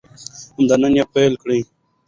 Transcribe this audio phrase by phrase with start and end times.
[0.57, 1.57] همدا نن یې پیل کړو.